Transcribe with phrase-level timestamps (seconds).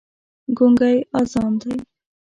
[0.57, 1.73] ګونګی اذان دی